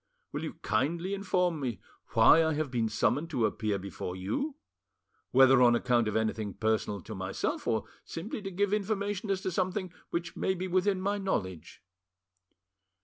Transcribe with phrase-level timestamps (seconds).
[0.31, 1.79] Will you kindly inform me
[2.13, 4.55] why I have been summoned to appear before you,
[5.29, 9.51] whether on account of anything personal to myself, or simply to give information as to
[9.51, 11.83] something which may be within my knowledge?"